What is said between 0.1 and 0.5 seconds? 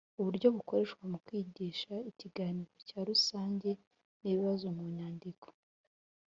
Uburyo